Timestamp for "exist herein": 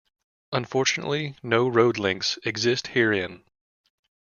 2.43-3.43